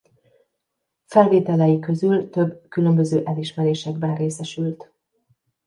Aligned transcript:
Felvételei 1.05 1.79
közül 1.79 2.29
több 2.29 2.67
különböző 2.69 3.23
elismerésekben 3.25 4.15
részesült. 4.15 4.91